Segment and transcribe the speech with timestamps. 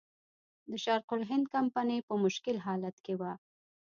[0.69, 3.31] د شرق الهند کمپنۍ په مشکل حالت کې وه.